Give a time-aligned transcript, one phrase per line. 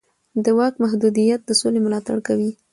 [0.43, 2.51] د واک محدودیت د سولې ملاتړ کوي